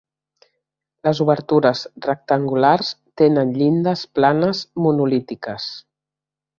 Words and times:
Les 1.07 1.21
obertures, 1.25 1.83
rectangulars, 2.07 2.91
tenen 3.23 3.55
llindes 3.61 4.05
planes 4.19 4.67
monolítiques. 4.89 5.73